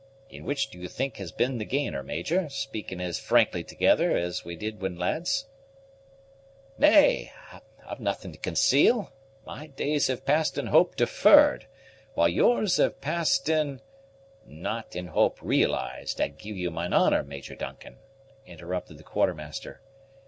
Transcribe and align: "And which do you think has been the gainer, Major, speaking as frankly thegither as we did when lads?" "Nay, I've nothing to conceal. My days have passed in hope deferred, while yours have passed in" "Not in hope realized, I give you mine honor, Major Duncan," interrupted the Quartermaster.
"And 0.31 0.45
which 0.45 0.71
do 0.71 0.79
you 0.79 0.87
think 0.87 1.17
has 1.17 1.31
been 1.31 1.59
the 1.59 1.63
gainer, 1.63 2.01
Major, 2.01 2.49
speaking 2.49 2.99
as 2.99 3.19
frankly 3.19 3.61
thegither 3.63 4.17
as 4.17 4.43
we 4.43 4.55
did 4.55 4.81
when 4.81 4.97
lads?" 4.97 5.45
"Nay, 6.79 7.31
I've 7.85 7.99
nothing 7.99 8.31
to 8.31 8.39
conceal. 8.39 9.13
My 9.45 9.67
days 9.67 10.07
have 10.07 10.25
passed 10.25 10.57
in 10.57 10.65
hope 10.65 10.95
deferred, 10.95 11.67
while 12.15 12.27
yours 12.29 12.77
have 12.77 12.99
passed 12.99 13.47
in" 13.47 13.79
"Not 14.43 14.95
in 14.95 15.05
hope 15.05 15.37
realized, 15.39 16.19
I 16.19 16.29
give 16.29 16.57
you 16.57 16.71
mine 16.71 16.93
honor, 16.93 17.23
Major 17.23 17.53
Duncan," 17.53 17.97
interrupted 18.47 18.97
the 18.97 19.03
Quartermaster. 19.03 19.81